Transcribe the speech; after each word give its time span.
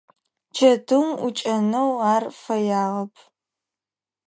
Чэтыум 0.55 1.09
ӏукӏэнэу 1.19 1.91
ар 2.13 2.23
фэягъэп. 2.41 3.13